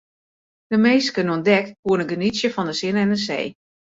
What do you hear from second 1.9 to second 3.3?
genietsje fan de sinne en de